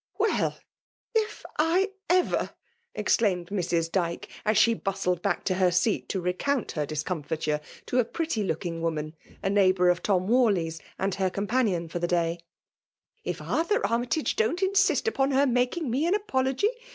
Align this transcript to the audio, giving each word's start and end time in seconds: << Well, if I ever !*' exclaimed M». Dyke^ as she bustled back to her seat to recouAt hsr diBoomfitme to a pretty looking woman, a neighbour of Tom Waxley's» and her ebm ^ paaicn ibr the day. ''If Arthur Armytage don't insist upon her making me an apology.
<< 0.13 0.17
Well, 0.17 0.57
if 1.13 1.45
I 1.59 1.91
ever 2.09 2.55
!*' 2.09 2.55
exclaimed 2.95 3.49
M». 3.51 3.59
Dyke^ 3.59 4.25
as 4.43 4.57
she 4.57 4.73
bustled 4.73 5.21
back 5.21 5.43
to 5.43 5.53
her 5.53 5.69
seat 5.69 6.09
to 6.09 6.19
recouAt 6.19 6.69
hsr 6.69 6.87
diBoomfitme 6.87 7.61
to 7.85 7.99
a 7.99 8.03
pretty 8.05 8.41
looking 8.43 8.81
woman, 8.81 9.15
a 9.43 9.49
neighbour 9.51 9.89
of 9.89 10.01
Tom 10.01 10.27
Waxley's» 10.27 10.81
and 10.97 11.13
her 11.13 11.29
ebm 11.29 11.45
^ 11.47 11.47
paaicn 11.47 11.87
ibr 11.87 12.01
the 12.01 12.07
day. 12.07 12.39
''If 13.27 13.41
Arthur 13.47 13.85
Armytage 13.85 14.35
don't 14.35 14.63
insist 14.63 15.07
upon 15.07 15.29
her 15.29 15.45
making 15.45 15.87
me 15.91 16.07
an 16.07 16.15
apology. 16.15 16.69